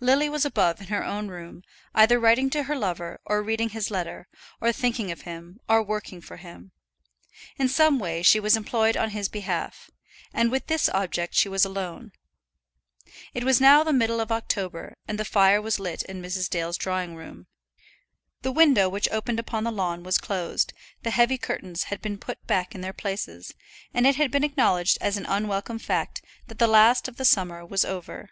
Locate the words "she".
8.24-8.40, 11.36-11.48